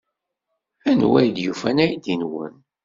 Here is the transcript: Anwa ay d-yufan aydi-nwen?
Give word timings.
Anwa 0.89 1.17
ay 1.19 1.29
d-yufan 1.35 1.77
aydi-nwen? 1.85 2.55